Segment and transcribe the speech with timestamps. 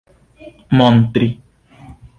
[0.79, 1.27] montri